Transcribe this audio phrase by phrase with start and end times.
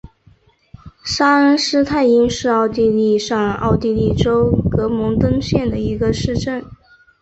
[1.03, 6.65] 沙恩施泰因是奥地利上奥地利州格蒙登县的一个市镇。